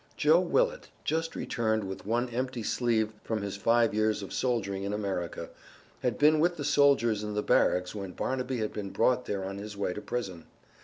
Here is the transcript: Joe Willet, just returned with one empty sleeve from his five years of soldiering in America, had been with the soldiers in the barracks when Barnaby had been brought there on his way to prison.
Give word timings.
Joe 0.17 0.39
Willet, 0.39 0.87
just 1.03 1.35
returned 1.35 1.83
with 1.83 2.07
one 2.07 2.27
empty 2.29 2.63
sleeve 2.63 3.13
from 3.23 3.43
his 3.43 3.55
five 3.55 3.93
years 3.93 4.23
of 4.23 4.33
soldiering 4.33 4.81
in 4.83 4.93
America, 4.93 5.51
had 5.99 6.17
been 6.17 6.39
with 6.39 6.57
the 6.57 6.65
soldiers 6.65 7.21
in 7.23 7.35
the 7.35 7.43
barracks 7.43 7.93
when 7.93 8.13
Barnaby 8.13 8.57
had 8.57 8.73
been 8.73 8.89
brought 8.89 9.27
there 9.27 9.45
on 9.45 9.59
his 9.59 9.77
way 9.77 9.93
to 9.93 10.01
prison. 10.01 10.47